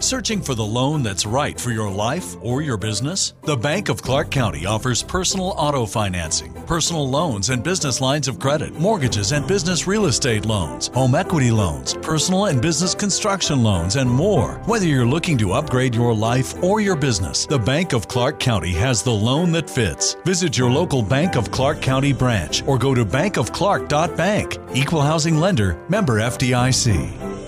[0.00, 3.34] Searching for the loan that's right for your life or your business?
[3.42, 8.38] The Bank of Clark County offers personal auto financing, personal loans and business lines of
[8.38, 13.96] credit, mortgages and business real estate loans, home equity loans, personal and business construction loans,
[13.96, 14.54] and more.
[14.66, 18.72] Whether you're looking to upgrade your life or your business, the Bank of Clark County
[18.74, 20.14] has the loan that fits.
[20.24, 24.58] Visit your local Bank of Clark County branch or go to bankofclark.bank.
[24.74, 27.47] Equal housing lender, member FDIC.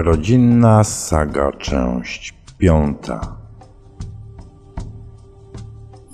[0.00, 3.20] Rodzinna saga, część piąta.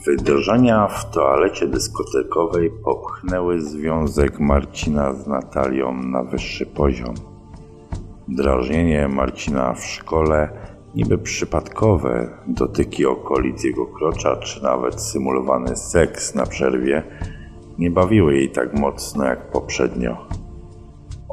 [0.07, 7.15] Wydarzenia w toalecie dyskotekowej popchnęły związek Marcina z Natalią na wyższy poziom.
[8.29, 10.49] Drażnienie Marcina w szkole,
[10.95, 17.03] niby przypadkowe dotyki okolic jego krocza, czy nawet symulowany seks na przerwie,
[17.79, 20.44] nie bawiły jej tak mocno jak poprzednio.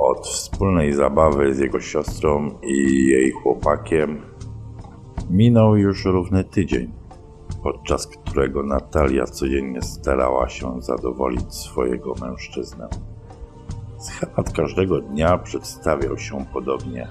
[0.01, 4.21] Od wspólnej zabawy z jego siostrą i jej chłopakiem
[5.29, 6.93] minął już równy tydzień,
[7.63, 12.87] podczas którego Natalia codziennie starała się zadowolić swojego mężczyznę.
[13.99, 17.07] Schemat każdego dnia przedstawiał się podobnie.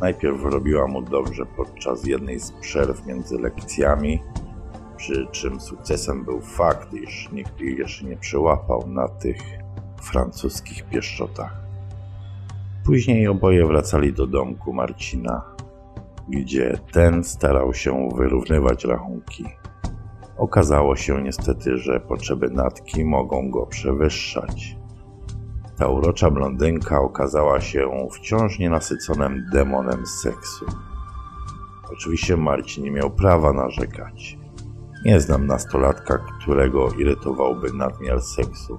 [0.00, 4.22] Najpierw robiła mu dobrze podczas jednej z przerw między lekcjami,
[4.96, 9.38] przy czym sukcesem był fakt, iż nikt jej jeszcze nie przyłapał na tych
[10.02, 11.65] francuskich pieszczotach.
[12.86, 15.42] Później oboje wracali do domku Marcina,
[16.28, 19.44] gdzie ten starał się wyrównywać rachunki.
[20.36, 24.76] Okazało się niestety, że potrzeby Natki mogą go przewyższać.
[25.78, 30.66] Ta urocza blondynka okazała się wciąż nienasyconym demonem seksu.
[31.92, 34.38] Oczywiście Marcin nie miał prawa narzekać.
[35.04, 38.78] Nie znam nastolatka, którego irytowałby nadmiar seksu.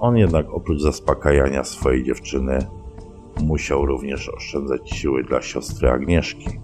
[0.00, 2.58] On jednak oprócz zaspokajania swojej dziewczyny
[3.42, 6.60] musiał również oszczędzać siły dla siostry Agnieszki,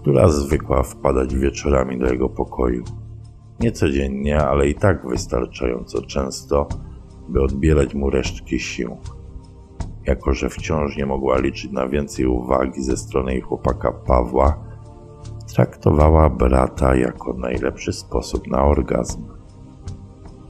[0.00, 2.84] która zwykła wpadać wieczorami do jego pokoju.
[3.60, 6.68] Nie codziennie, ale i tak wystarczająco często,
[7.28, 8.96] by odbierać mu resztki sił.
[10.06, 14.64] Jako, że wciąż nie mogła liczyć na więcej uwagi ze strony jej chłopaka Pawła,
[15.54, 19.22] traktowała brata jako najlepszy sposób na orgazm.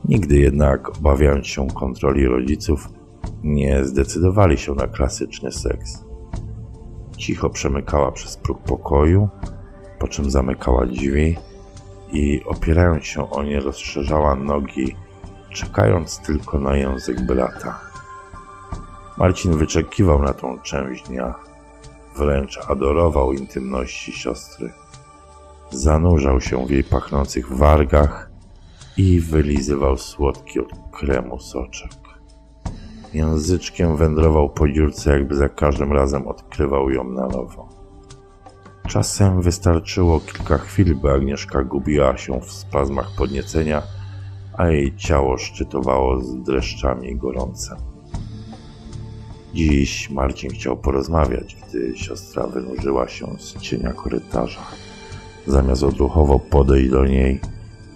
[0.08, 2.88] Nigdy jednak, obawiając się kontroli rodziców,
[3.44, 6.04] nie zdecydowali się na klasyczny seks.
[7.16, 9.28] Cicho przemykała przez próg pokoju,
[9.98, 11.36] po czym zamykała drzwi
[12.12, 14.96] i opierając się o nie rozszerzała nogi,
[15.50, 17.80] czekając tylko na język brata.
[19.18, 21.34] Marcin wyczekiwał na tą część dnia,
[22.16, 24.72] wręcz adorował intymności siostry.
[25.70, 28.30] Zanurzał się w jej pachnących wargach
[28.96, 32.05] i wylizywał słodki od kremu soczek.
[33.14, 37.68] Języczkiem wędrował po dziurce, jakby za każdym razem odkrywał ją na nowo.
[38.88, 43.82] Czasem wystarczyło kilka chwil, by Agnieszka gubiła się w spazmach podniecenia,
[44.58, 47.78] a jej ciało szczytowało z dreszczami gorącem.
[49.54, 54.60] Dziś Marcin chciał porozmawiać, gdy siostra wynurzyła się z cienia korytarza.
[55.46, 57.40] Zamiast odruchowo podejść do niej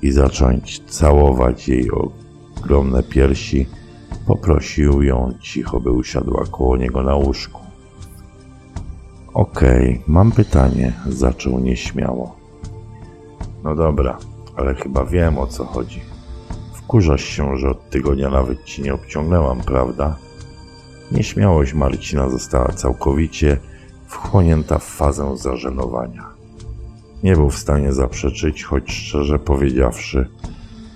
[0.03, 1.91] i zacząć całować jej
[2.61, 3.67] ogromne piersi,
[4.31, 7.61] Poprosił ją cicho, by usiadła koło niego na łóżku.
[9.35, 12.37] Okej, okay, mam pytanie, zaczął nieśmiało.
[13.65, 14.19] No dobra,
[14.57, 16.01] ale chyba wiem o co chodzi.
[16.75, 20.17] Wkurzasz się, że od tygodnia nawet ci nie obciągnęłam, prawda?
[21.13, 23.57] Nieśmiałość Marcina została całkowicie
[24.07, 26.25] wchłonięta w fazę zażenowania.
[27.23, 30.29] Nie był w stanie zaprzeczyć, choć szczerze powiedziawszy,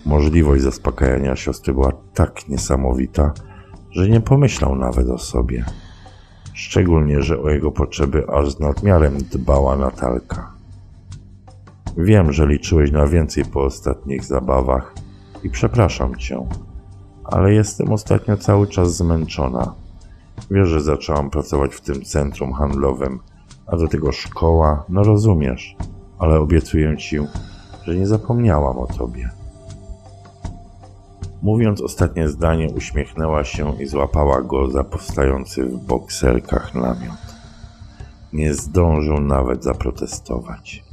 [0.07, 3.33] Możliwość zaspokajania siostry była tak niesamowita,
[3.91, 5.65] że nie pomyślał nawet o sobie.
[6.53, 10.51] Szczególnie, że o jego potrzeby aż z nadmiarem dbała Natalka.
[11.97, 14.95] Wiem, że liczyłeś na więcej po ostatnich zabawach
[15.43, 16.47] i przepraszam cię,
[17.25, 19.75] ale jestem ostatnio cały czas zmęczona.
[20.51, 23.19] Wiesz, że zaczęłam pracować w tym centrum handlowym,
[23.67, 25.77] a do tego szkoła, no rozumiesz,
[26.19, 27.19] ale obiecuję ci,
[27.85, 29.44] że nie zapomniałam o tobie.
[31.45, 37.21] Mówiąc ostatnie zdanie, uśmiechnęła się i złapała go za powstający w bokserkach namiot.
[38.33, 40.85] Nie zdążył nawet zaprotestować,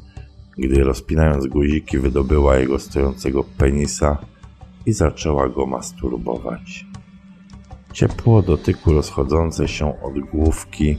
[0.57, 4.17] gdy rozpinając guziki wydobyła jego stojącego penisa
[4.85, 6.85] i zaczęła go masturbować.
[7.93, 10.97] Ciepło dotyku rozchodzące się od główki,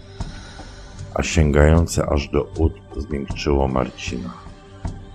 [1.14, 4.41] a sięgające aż do ud zmiękczyło Marcina.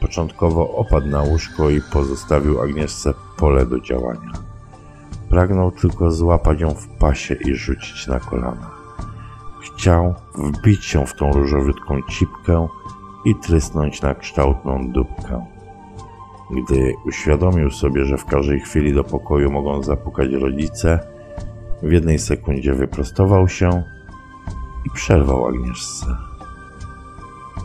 [0.01, 4.31] Początkowo opadł na łóżko i pozostawił Agnieszce pole do działania.
[5.29, 8.71] Pragnął tylko złapać ją w pasie i rzucić na kolana.
[9.61, 12.67] Chciał wbić się w tą różowytką cipkę
[13.25, 15.45] i trysnąć na kształtną dupkę.
[16.51, 20.99] Gdy uświadomił sobie, że w każdej chwili do pokoju mogą zapukać rodzice,
[21.83, 23.83] w jednej sekundzie wyprostował się
[24.85, 26.05] i przerwał Agnieszce.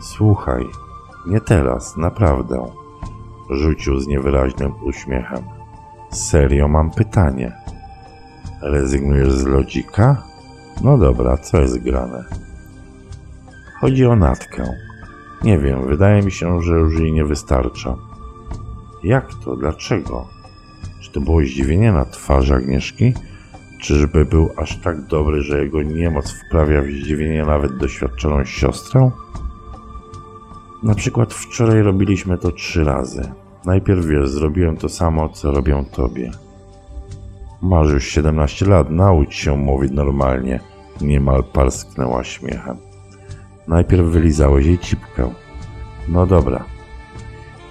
[0.01, 0.65] Słuchaj,
[1.25, 2.65] nie teraz, naprawdę.
[3.49, 5.43] Rzucił z niewyraźnym uśmiechem.
[6.11, 7.51] Serio mam pytanie.
[8.61, 10.23] Rezygnujesz z lodzika?
[10.81, 12.23] No dobra, co jest grane?
[13.81, 14.73] Chodzi o Natkę.
[15.43, 17.95] Nie wiem, wydaje mi się, że już jej nie wystarcza.
[19.03, 19.55] Jak to?
[19.55, 20.27] Dlaczego?
[21.01, 23.13] Czy to było zdziwienie na twarzy Agnieszki?
[23.81, 29.11] Czyżby był aż tak dobry, że jego niemoc wprawia w zdziwienie nawet doświadczoną siostrę?
[30.83, 33.31] Na przykład wczoraj robiliśmy to trzy razy.
[33.65, 36.31] Najpierw wiesz, zrobiłem to samo, co robią tobie.
[37.61, 40.59] Masz już 17 lat, naucz się mówić normalnie.
[41.01, 42.77] Niemal parsknęła śmiechem.
[43.67, 45.31] Najpierw wylizałeś jej cipkę.
[46.07, 46.63] No dobra.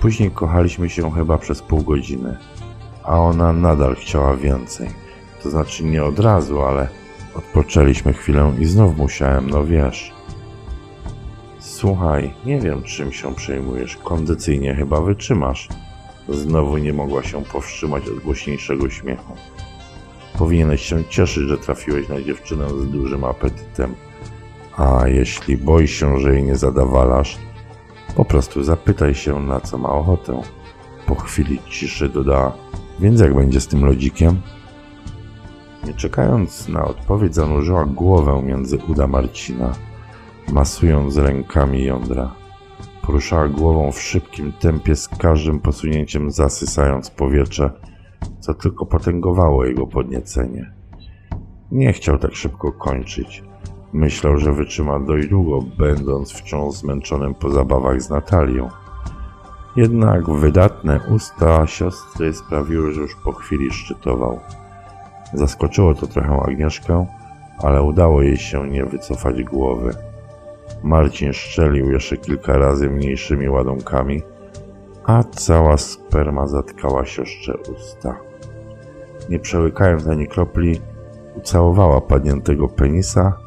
[0.01, 2.37] Później kochaliśmy się chyba przez pół godziny,
[3.05, 4.89] a ona nadal chciała więcej.
[5.43, 6.89] To znaczy nie od razu, ale
[7.35, 10.13] odpoczęliśmy chwilę i znów musiałem, no wiesz.
[11.63, 13.97] Słuchaj, nie wiem czym się przejmujesz.
[13.97, 15.69] Kondycyjnie chyba wytrzymasz.
[16.29, 19.37] Znowu nie mogła się powstrzymać od głośniejszego śmiechu.
[20.39, 23.95] Powinieneś się cieszyć, że trafiłeś na dziewczynę z dużym apetytem.
[24.77, 27.39] A jeśli boisz się, że jej nie zadawalasz,
[28.17, 30.43] po prostu zapytaj się, na co ma ochotę.
[31.07, 32.53] Po chwili ciszy dodała,
[33.01, 34.41] więc jak będzie z tym lodzikiem?
[35.85, 39.73] Nie czekając na odpowiedź, zanurzyła głowę między uda Marcina,
[40.53, 42.35] masując rękami jądra.
[43.03, 47.71] Poruszała głową w szybkim tempie, z każdym posunięciem zasysając powietrze,
[48.41, 50.73] co tylko potęgowało jego podniecenie.
[51.73, 53.45] Nie chciał tak szybko kończyć.
[53.93, 58.69] Myślał, że wytrzyma dość długo, będąc wciąż zmęczonym po zabawach z Natalią.
[59.77, 64.41] Jednak wydatne usta siostry sprawiły, że już po chwili szczytował.
[65.35, 67.07] Zaskoczyło to trochę Agnieszkę,
[67.59, 69.95] ale udało jej się nie wycofać głowy.
[70.83, 74.23] Marcin szczelił jeszcze kilka razy mniejszymi ładunkami,
[75.05, 78.17] a cała sperma zatkała siostrze usta.
[79.31, 80.81] Nie przełykając ani kropli,
[81.37, 83.39] ucałowała padniętego penisa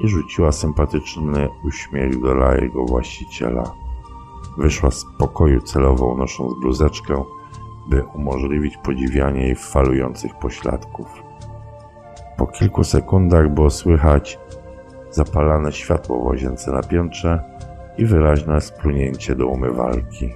[0.00, 3.72] i rzuciła sympatyczny uśmiech do jego właściciela.
[4.58, 7.24] Wyszła z pokoju celowo nosząc bluzeczkę,
[7.88, 11.06] by umożliwić podziwianie jej falujących pośladków.
[12.36, 14.38] Po kilku sekundach było słychać
[15.16, 17.40] zapalane światło w łazience na piętrze
[17.98, 20.30] i wyraźne splunięcie do umywalki.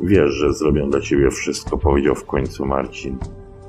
[0.00, 3.18] Wiesz, że zrobią dla ciebie wszystko, powiedział w końcu Marcin.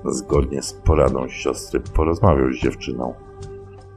[0.06, 3.14] Zgodnie z poradą siostry porozmawiał z dziewczyną.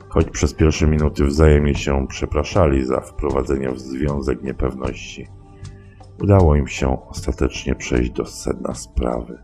[0.09, 5.27] Choć przez pierwsze minuty wzajemnie się przepraszali za wprowadzenie w związek niepewności,
[6.23, 9.39] udało im się ostatecznie przejść do sedna sprawy.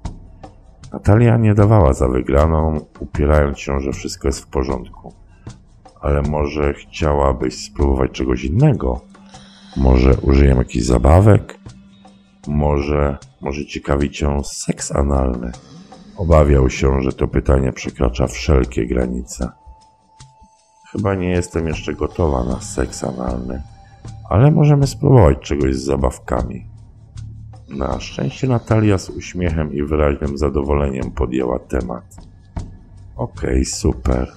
[0.93, 5.13] Natalia nie dawała za wygraną, upierając się, że wszystko jest w porządku.
[6.01, 9.01] Ale może chciałabyś spróbować czegoś innego?
[9.77, 11.59] Może użyjemy jakichś zabawek?
[12.47, 15.53] Może, może ciekawi cię seks analny?
[16.17, 19.51] Obawiał się, że to pytanie przekracza wszelkie granice.
[20.93, 23.63] Chyba nie jestem jeszcze gotowa na seks analny,
[24.29, 26.68] ale możemy spróbować czegoś z zabawkami.
[27.69, 32.17] Na szczęście Natalia z uśmiechem i wyraźnym zadowoleniem podjęła temat.
[33.17, 34.33] Okej, okay, super.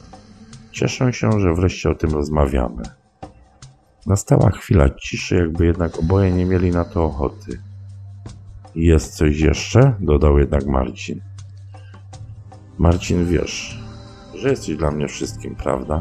[0.71, 2.83] Cieszę się, że wreszcie o tym rozmawiamy.
[4.05, 7.61] Nastała chwila ciszy, jakby jednak oboje nie mieli na to ochoty.
[8.75, 9.95] Jest coś jeszcze?
[9.99, 11.21] dodał jednak Marcin.
[12.77, 13.79] Marcin, wiesz,
[14.35, 15.99] że jesteś dla mnie wszystkim, prawda?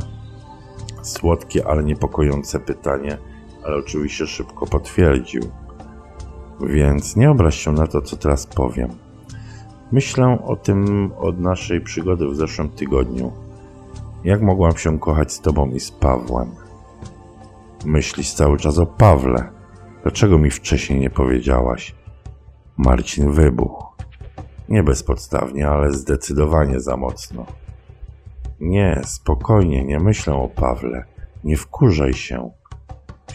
[1.03, 3.19] Słodkie, ale niepokojące pytanie,
[3.65, 5.43] ale oczywiście szybko potwierdził.
[6.67, 8.90] Więc nie obraź się na to, co teraz powiem.
[9.93, 13.33] Myślę o tym od naszej przygody w zeszłym tygodniu.
[14.25, 16.50] Jak mogłam się kochać z tobą i z Pawłem?
[17.85, 19.49] Myślisz cały czas o Pawle.
[20.02, 21.95] Dlaczego mi wcześniej nie powiedziałaś?
[22.76, 23.85] Marcin wybuchł.
[24.69, 27.47] Nie bezpodstawnie, ale zdecydowanie za mocno.
[28.61, 31.05] Nie, spokojnie, nie myślę o Pawle.
[31.45, 32.50] Nie wkurzaj się.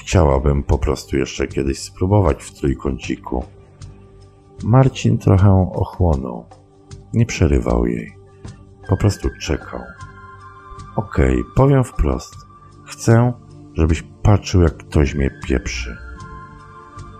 [0.05, 3.43] Chciałabym po prostu jeszcze kiedyś spróbować w trójkąciku.
[4.63, 6.45] Marcin trochę ochłonął.
[7.13, 8.13] Nie przerywał jej.
[8.89, 9.79] Po prostu czekał.
[10.95, 12.35] Okej, okay, powiem wprost.
[12.83, 13.33] Chcę,
[13.74, 15.97] żebyś patrzył, jak ktoś mnie pieprzy.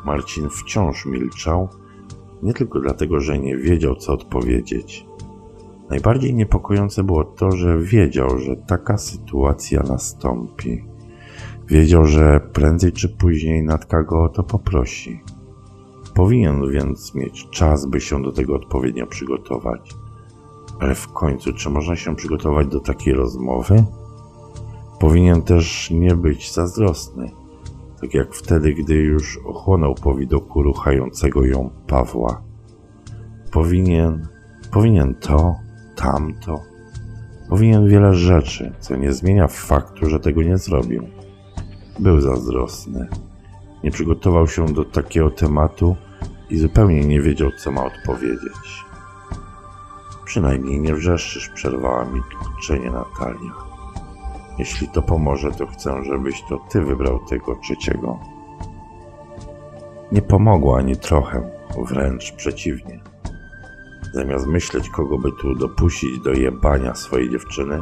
[0.06, 1.70] Marcin wciąż milczał,
[2.44, 5.06] nie tylko dlatego, że nie wiedział, co odpowiedzieć.
[5.90, 10.95] Najbardziej niepokojące było to, że wiedział, że taka sytuacja nastąpi.
[11.68, 15.22] Wiedział, że prędzej czy później Natka go o to poprosi.
[16.14, 19.92] Powinien więc mieć czas, by się do tego odpowiednio przygotować.
[20.80, 23.84] Ale w końcu, czy można się przygotować do takiej rozmowy?
[25.00, 27.32] Powinien też nie być zazdrosny,
[28.02, 32.42] tak jak wtedy, gdy już ochłonął po widoku ruchającego ją Pawła.
[33.52, 34.28] Powinien,
[34.72, 35.56] powinien to,
[35.96, 36.60] tamto.
[37.50, 41.04] Powinien wiele rzeczy, co nie zmienia faktu, że tego nie zrobił.
[42.00, 43.08] Był zazdrosny.
[43.84, 45.96] Nie przygotował się do takiego tematu
[46.50, 48.86] i zupełnie nie wiedział, co ma odpowiedzieć.
[50.26, 53.54] Przynajmniej nie wrzeszczysz, przerwała mi milczenie Natalia.
[54.58, 58.20] Jeśli to pomoże, to chcę, żebyś to ty wybrał tego trzeciego.
[60.12, 61.50] Nie pomogło ani trochę,
[61.90, 63.00] wręcz przeciwnie.
[64.14, 67.82] Zamiast myśleć, kogo by tu dopuścić do jebania swojej dziewczyny,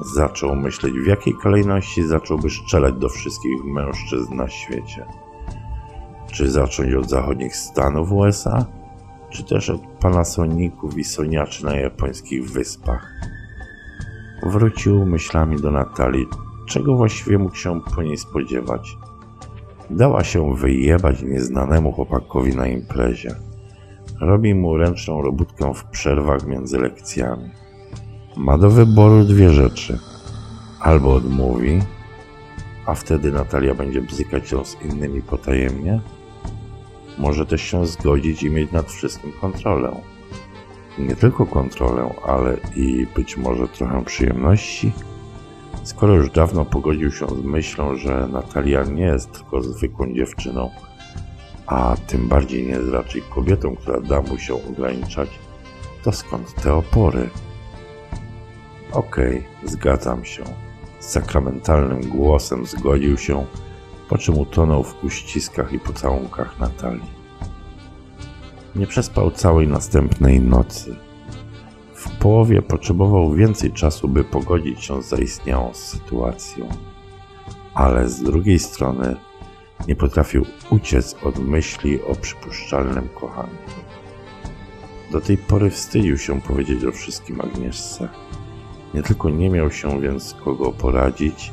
[0.00, 5.06] zaczął myśleć, w jakiej kolejności zacząłby strzelać do wszystkich mężczyzn na świecie.
[6.32, 8.66] Czy zacząć od zachodnich Stanów USA,
[9.30, 13.12] czy też od panasoników i soniaczy na japońskich wyspach?
[14.42, 16.26] Wrócił myślami do Natalii,
[16.68, 18.96] czego właściwie mógł się po niej spodziewać.
[19.90, 23.34] Dała się wyjebać nieznanemu chłopakowi na imprezie.
[24.20, 27.50] Robi mu ręczną robótkę w przerwach między lekcjami.
[28.36, 29.98] Ma do wyboru dwie rzeczy.
[30.80, 31.80] Albo odmówi,
[32.86, 36.00] a wtedy Natalia będzie bzykać się z innymi potajemnie.
[37.18, 40.00] Może też się zgodzić i mieć nad wszystkim kontrolę.
[40.98, 44.92] Nie tylko kontrolę, ale i być może trochę przyjemności.
[45.82, 50.70] Skoro już dawno pogodził się z myślą, że Natalia nie jest tylko zwykłą dziewczyną,
[51.66, 55.28] a tym bardziej nie jest raczej kobietą, która da mu się ograniczać,
[56.02, 57.30] to skąd te opory?
[58.92, 60.44] Okej, okay, zgadzam się.
[61.00, 63.46] Z sakramentalnym głosem zgodził się,
[64.08, 67.14] po czym utonął w uściskach i pocałunkach Natalii.
[68.76, 70.96] Nie przespał całej następnej nocy.
[71.94, 76.68] W połowie potrzebował więcej czasu, by pogodzić się z zaistniałą sytuacją.
[77.74, 79.16] Ale z drugiej strony
[79.88, 83.58] nie potrafił uciec od myśli o przypuszczalnym kochaniu.
[85.12, 88.08] Do tej pory wstydził się powiedzieć o wszystkim Agnieszce.
[88.94, 91.52] Nie tylko nie miał się więc kogo poradzić,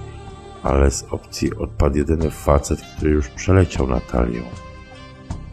[0.63, 4.41] ale z opcji odpadł jedyny facet, który już przeleciał Natalią.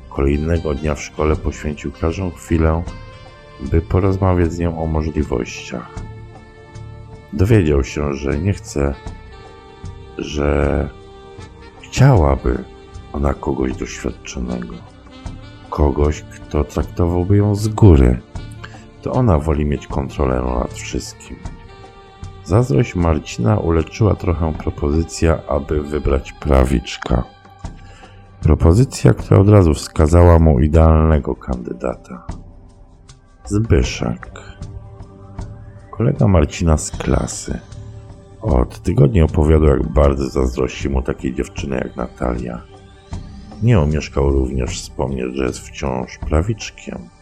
[0.09, 2.83] Kolejnego dnia w szkole poświęcił każdą chwilę,
[3.61, 5.95] by porozmawiać z nią o możliwościach.
[7.33, 8.95] Dowiedział się, że nie chce,
[10.19, 10.89] że
[11.81, 12.65] chciałaby
[13.13, 14.75] ona kogoś doświadczonego,
[15.71, 18.21] kogoś, kto traktowałby ją z góry.
[19.03, 21.37] To ona woli mieć kontrolę nad wszystkim.
[22.49, 27.25] Zazdrość Marcina uleczyła trochę propozycja, aby wybrać prawiczka.
[28.41, 32.27] Propozycja, która od razu wskazała mu idealnego kandydata.
[33.45, 34.31] Zbyszek.
[35.91, 37.61] Kolega Marcina z klasy.
[38.41, 42.63] Od tygodni opowiadał, jak bardzo zazdrości mu takiej dziewczyny jak Natalia.
[43.63, 47.18] Nie omieszkał również wspomnieć, że jest wciąż prawiczkiem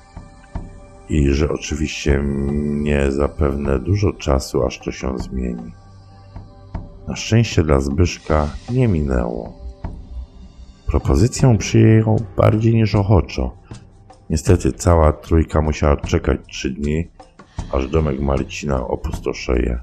[1.09, 2.23] i że oczywiście
[2.57, 5.73] nie zapewne dużo czasu, aż to się zmieni.
[7.09, 9.53] Na szczęście dla Zbyszka nie minęło.
[10.87, 13.57] Propozycję przyjął bardziej niż ochoczo.
[14.31, 17.09] Niestety cała trójka musiała czekać trzy dni,
[17.73, 19.81] aż domek Marcina opustoszeje.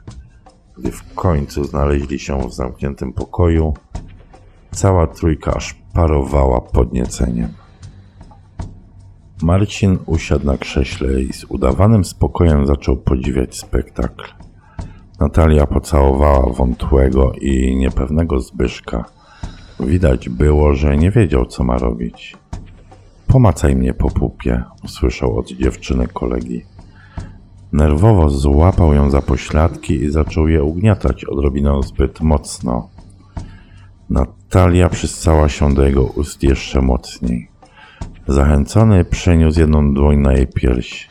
[0.77, 3.73] Gdy w końcu znaleźli się w zamkniętym pokoju,
[4.71, 7.62] cała trójka aż parowała podnieceniem.
[9.43, 14.33] Marcin usiadł na krześle i z udawanym spokojem zaczął podziwiać spektakl.
[15.19, 19.05] Natalia pocałowała wątłego i niepewnego Zbyszka–
[19.79, 22.37] Widać było, że nie wiedział, co ma robić.
[23.27, 26.61] Pomacaj mnie po pupie, usłyszał od dziewczyny kolegi.
[27.71, 32.89] Nerwowo złapał ją za pośladki i zaczął je ugniatać odrobinę zbyt mocno.
[34.09, 37.52] Natalia przystała się do jego ust jeszcze mocniej.
[38.27, 41.09] Zachęcony przeniósł jedną dłoń na jej pierś.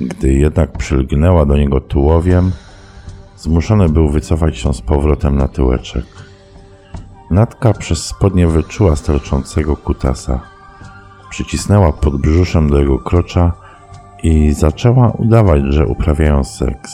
[0.00, 2.52] Gdy jednak przylgnęła do niego tułowiem,
[3.36, 6.04] zmuszony był wycofać się z powrotem na tyłeczek.
[7.30, 10.40] Natka przez spodnie wyczuła sterczącego kutasa.
[11.30, 13.52] Przycisnęła pod brzuszem do jego krocza
[14.22, 16.92] i zaczęła udawać, że uprawiają seks.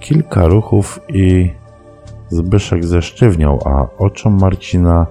[0.00, 1.50] Kilka ruchów i
[2.28, 5.06] Zbyszek zesztywniał, a oczom Marcina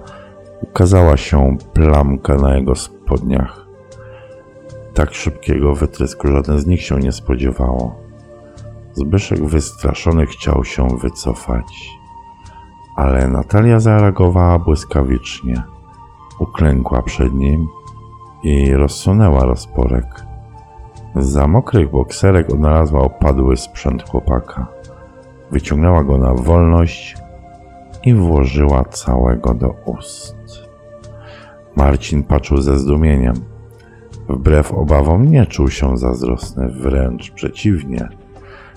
[0.62, 2.74] ukazała się plamka na jego
[3.06, 3.66] spodniach.
[4.94, 7.96] Tak szybkiego wytrysku żaden z nich się nie spodziewało.
[8.92, 11.90] Zbyszek wystraszony chciał się wycofać,
[12.96, 15.62] ale Natalia zareagowała błyskawicznie.
[16.40, 17.68] Uklękła przed nim
[18.42, 20.24] i rozsunęła rozporek.
[21.14, 24.66] Za mokrych bokserek odnalazła opadły sprzęt chłopaka.
[25.50, 27.16] Wyciągnęła go na wolność
[28.04, 30.35] i włożyła całego do ust.
[31.76, 33.34] Marcin patrzył ze zdumieniem.
[34.28, 38.08] Wbrew obawom nie czuł się zazdrosny, wręcz przeciwnie.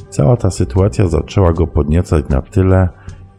[0.09, 2.89] Cała ta sytuacja zaczęła go podniecać na tyle,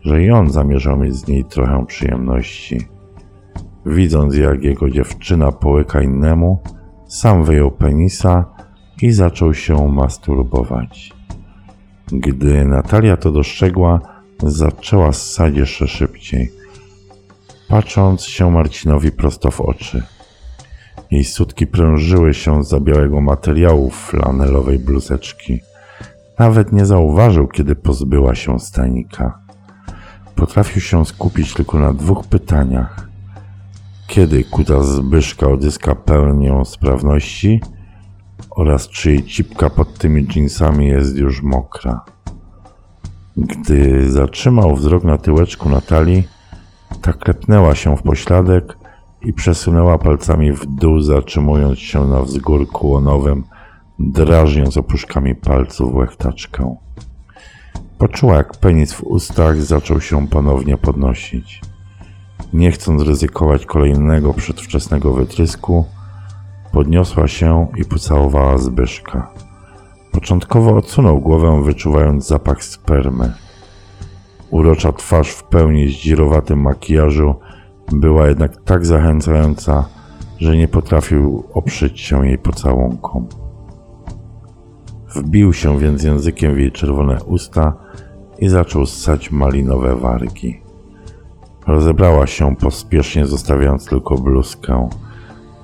[0.00, 2.80] że i on zamierzał mieć z niej trochę przyjemności.
[3.86, 6.58] Widząc, jak jego dziewczyna połyka innemu,
[7.06, 8.44] sam wyjął penisa
[9.02, 11.12] i zaczął się masturbować.
[12.12, 14.00] Gdy Natalia to dostrzegła,
[14.42, 16.52] zaczęła ssać jeszcze szybciej,
[17.70, 20.02] patrząc się Marcinowi prosto w oczy.
[21.10, 25.60] Jej sutki prężyły się za białego materiału flanelowej bluzeczki.
[26.38, 29.38] Nawet nie zauważył, kiedy pozbyła się stanika.
[30.34, 33.08] Potrafił się skupić tylko na dwóch pytaniach.
[34.06, 37.60] Kiedy kuta Zbyszka odzyska pełnią sprawności
[38.50, 42.04] oraz czy jej cipka pod tymi dżinsami jest już mokra.
[43.36, 46.39] Gdy zatrzymał wzrok na tyłeczku Natalii,
[47.02, 48.78] ta klepnęła się w pośladek
[49.22, 53.44] i przesunęła palcami w dół, zatrzymując się na wzgórku łonowym,
[53.98, 56.76] drażniąc opuszkami palców łechtaczkę.
[57.98, 61.60] Poczuła, jak penis w ustach zaczął się ponownie podnosić.
[62.52, 65.84] Nie chcąc ryzykować kolejnego przedwczesnego wytrysku,
[66.72, 69.30] podniosła się i pocałowała Zbyszka.
[70.12, 73.32] Początkowo odsunął głowę, wyczuwając zapach spermy.
[74.50, 77.34] Urocza twarz w pełni zdzirowatym makijażu
[77.92, 79.88] była jednak tak zachęcająca,
[80.38, 83.26] że nie potrafił oprzeć się jej pocałunkom.
[85.14, 87.72] Wbił się więc językiem w jej czerwone usta
[88.38, 90.62] i zaczął ssać malinowe wargi.
[91.66, 94.88] Rozebrała się pospiesznie, zostawiając tylko bluzkę.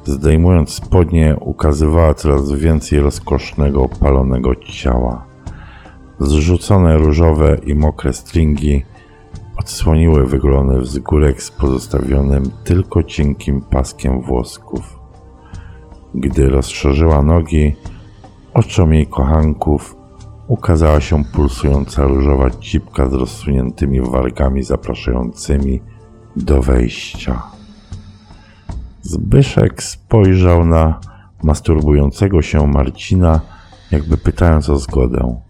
[0.05, 5.26] Zdejmując spodnie, ukazywała coraz więcej rozkosznego, opalonego ciała.
[6.21, 8.85] Zrzucone różowe i mokre stringi
[9.57, 14.99] odsłoniły wyglony wzgórek z pozostawionym tylko cienkim paskiem włosków.
[16.15, 17.77] Gdy rozszerzyła nogi,
[18.55, 19.97] oczom jej kochanków
[20.49, 25.81] ukazała się pulsująca różowa cipka z rozsuniętymi wargami zapraszającymi
[26.37, 27.43] do wejścia.
[29.03, 31.01] Zbyszek spojrzał na
[31.43, 33.41] masturbującego się Marcina,
[33.91, 35.46] jakby pytając o zgodę.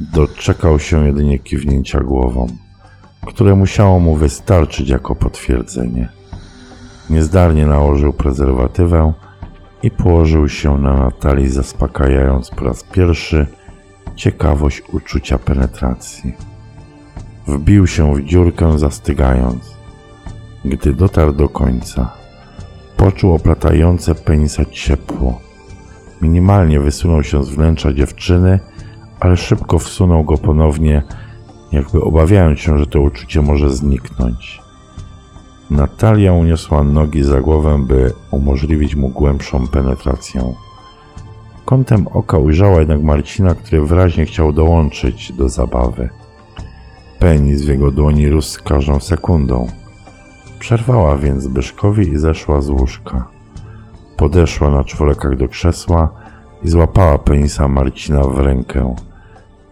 [0.00, 2.46] Doczekał się jedynie kiwnięcia głową,
[3.26, 6.08] które musiało mu wystarczyć jako potwierdzenie.
[7.10, 9.12] Niezdarnie nałożył prezerwatywę
[9.82, 13.46] i położył się na Natalii, zaspokajając po raz pierwszy
[14.16, 16.34] ciekawość uczucia penetracji.
[17.46, 19.76] Wbił się w dziurkę, zastygając.
[20.64, 22.12] Gdy dotarł do końca,
[22.96, 25.40] poczuł oplatające penisa ciepło.
[26.22, 28.60] Minimalnie wysunął się z wnętrza dziewczyny,
[29.20, 31.02] ale szybko wsunął go ponownie,
[31.72, 34.60] jakby obawiając się, że to uczucie może zniknąć.
[35.70, 40.54] Natalia uniosła nogi za głowę, by umożliwić mu głębszą penetrację.
[41.64, 46.08] Kątem oka ujrzała jednak Marcina, który wyraźnie chciał dołączyć do zabawy.
[47.18, 49.66] Penis w jego dłoni rósł z każdą sekundą.
[50.58, 53.28] Przerwała więc Zbyszkowi i zeszła z łóżka.
[54.16, 56.25] Podeszła na czworekach do krzesła
[56.62, 58.94] i złapała penisa Marcina w rękę.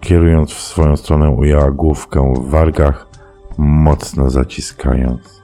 [0.01, 3.07] Kierując w swoją stronę ujęła główkę w wargach,
[3.59, 5.43] mocno zaciskając.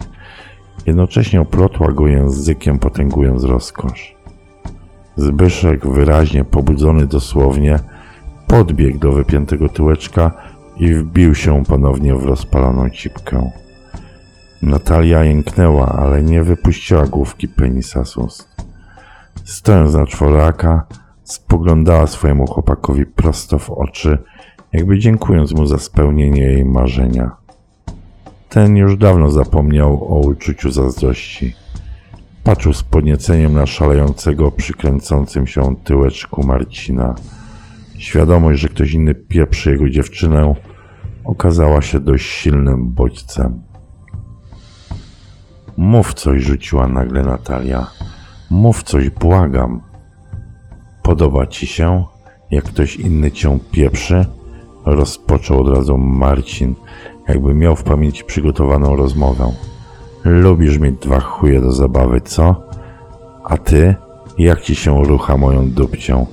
[0.86, 4.16] Jednocześnie oplotła go językiem, potęgując rozkosz.
[5.16, 7.78] Zbyszek, wyraźnie pobudzony dosłownie,
[8.46, 10.30] podbiegł do wypiętego tyłeczka
[10.76, 13.50] i wbił się ponownie w rozpaloną cipkę.
[14.62, 18.48] Natalia jęknęła, ale nie wypuściła główki penisa z ust.
[19.44, 20.86] Stojąc na czworaka,
[21.32, 24.18] spoglądała swojemu chłopakowi prosto w oczy,
[24.72, 27.30] jakby dziękując mu za spełnienie jej marzenia.
[28.48, 31.54] Ten już dawno zapomniał o uczuciu zazdrości.
[32.44, 37.14] Patrzył z podnieceniem na szalejącego, przykręcącym się tyłeczku Marcina–
[38.00, 40.54] Świadomość, że ktoś inny pieprzy jego dziewczynę,
[41.24, 43.62] okazała się dość silnym bodźcem.
[45.76, 47.86] Mów coś, rzuciła nagle Natalia.
[48.50, 49.82] Mów coś, błagam.
[51.10, 52.04] Podoba ci się,
[52.50, 54.26] jak ktoś inny cię pieprzy?
[54.86, 56.74] Rozpoczął od razu Marcin,
[57.28, 59.52] jakby miał w pamięci przygotowaną rozmowę.
[60.24, 62.62] Lubisz mieć dwa chuje do zabawy, co?
[63.44, 63.94] A ty?
[64.38, 66.26] Jak ci się rucha moją dupcią?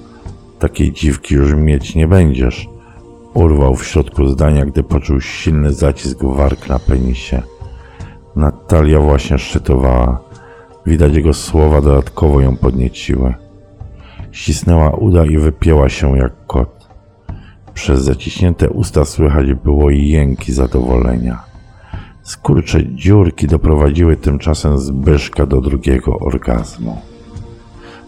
[0.59, 2.69] Takiej dziwki już mieć nie będziesz.
[3.33, 7.41] Urwał w środku zdania, gdy poczuł silny zacisk warg na penisie.
[8.35, 10.19] Natalia właśnie szczytowała.
[10.85, 13.46] Widać jego słowa dodatkowo ją podnieciły.
[14.37, 16.87] Ścisnęła uda i wypięła się jak kot.
[17.73, 21.43] Przez zaciśnięte usta słychać było jęki zadowolenia.
[22.23, 27.01] Skurcze dziurki doprowadziły tymczasem Zbyszka do drugiego orgazmu.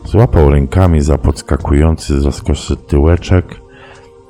[0.06, 3.46] Złapał rękami za podskakujący z rozkoszy tyłeczek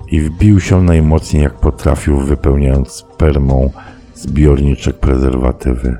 [0.07, 3.69] i wbił się najmocniej jak potrafił, wypełniając spermą
[4.13, 5.97] zbiorniczek prezerwatywy.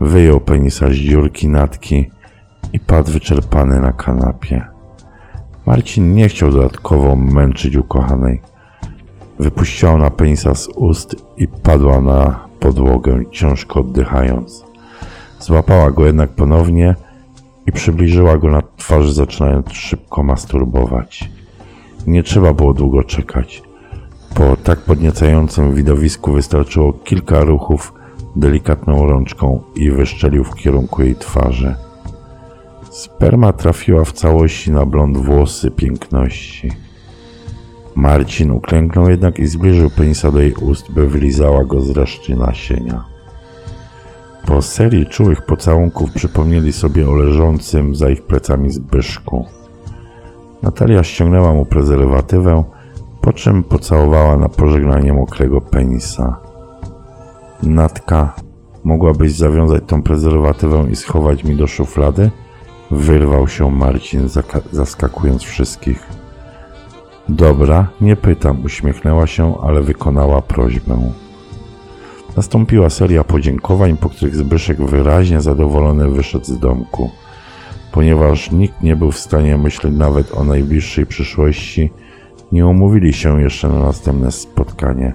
[0.00, 2.10] Wyjął penisa z dziurki natki
[2.72, 4.73] i padł wyczerpany na kanapie.
[5.66, 8.40] Marcin nie chciał dodatkowo męczyć ukochanej.
[9.38, 14.64] Wypuściła na penisa z ust i padła na podłogę, ciężko oddychając.
[15.40, 16.94] Złapała go jednak ponownie
[17.66, 21.30] i przybliżyła go na twarzy, zaczynając szybko masturbować.
[22.06, 23.62] Nie trzeba było długo czekać.
[24.34, 27.92] Po tak podniecającym widowisku wystarczyło kilka ruchów
[28.36, 31.74] delikatną rączką i wyszczelił w kierunku jej twarzy.
[32.94, 36.72] Sperma trafiła w całości na blond włosy piękności.
[37.94, 43.04] Marcin uklęknął jednak i zbliżył penisa do jej ust, by wylizała go z reszty nasienia.
[44.46, 49.46] Po serii czułych pocałunków przypomnieli sobie o leżącym za ich plecami Zbyszku.
[50.62, 52.64] Natalia ściągnęła mu prezerwatywę,
[53.20, 56.40] po czym pocałowała na pożegnanie mokrego penisa.
[57.62, 58.34] Natka,
[58.84, 62.30] mogłabyś zawiązać tą prezerwatywę i schować mi do szuflady?
[62.94, 64.28] Wyrwał się Marcin,
[64.72, 66.06] zaskakując wszystkich.
[67.28, 71.12] Dobra, nie pytam, uśmiechnęła się, ale wykonała prośbę.
[72.36, 77.10] Nastąpiła seria podziękowań, po których Zbyszek wyraźnie zadowolony wyszedł z domku.
[77.92, 81.90] Ponieważ nikt nie był w stanie myśleć nawet o najbliższej przyszłości,
[82.52, 85.14] nie umówili się jeszcze na następne spotkanie.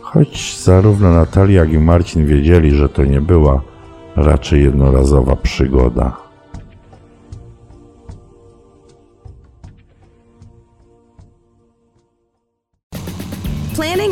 [0.00, 3.62] Choć zarówno Natalia, jak i Marcin wiedzieli, że to nie była
[4.16, 6.25] raczej jednorazowa przygoda.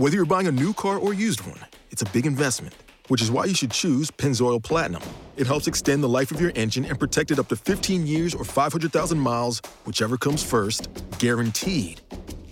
[0.00, 1.60] Whether you're buying a new car or used one,
[1.90, 2.74] it's a big investment,
[3.08, 5.02] which is why you should choose Pennzoil Platinum.
[5.36, 8.34] It helps extend the life of your engine and protect it up to 15 years
[8.34, 12.00] or 500,000 miles, whichever comes first, guaranteed.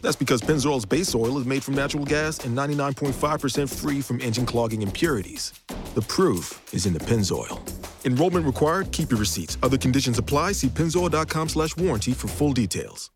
[0.02, 4.44] That's because Pennzoil's base oil is made from natural gas and 99.5% free from engine
[4.44, 5.54] clogging impurities.
[5.94, 7.58] The proof is in the Pennzoil.
[8.04, 8.92] Enrollment required.
[8.92, 9.56] Keep your receipts.
[9.62, 10.52] Other conditions apply.
[10.52, 13.11] See pennzoil.com slash warranty for full details.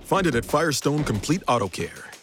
[0.00, 2.13] Find it at Firestone Complete Auto Care.